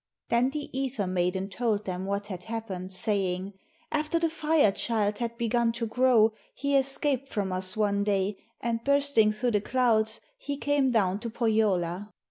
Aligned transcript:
Then 0.29 0.49
the 0.49 0.75
Ether 0.75 1.05
maiden 1.05 1.47
told 1.47 1.85
them 1.85 2.07
what 2.07 2.25
had 2.25 2.45
happened, 2.45 2.91
saying: 2.91 3.53
'After 3.91 4.17
the 4.17 4.31
Fire 4.31 4.71
child 4.71 5.19
had 5.19 5.37
begun 5.37 5.71
to 5.73 5.85
grow, 5.85 6.33
he 6.55 6.75
escaped 6.75 7.27
from 7.27 7.53
us 7.53 7.77
one 7.77 8.03
day 8.03 8.37
and 8.59 8.83
bursting 8.83 9.31
through 9.31 9.51
the 9.51 9.61
clouds 9.61 10.19
he 10.39 10.57
came 10.57 10.89
down 10.89 11.19
to 11.19 11.29
Pohjola. 11.29 12.09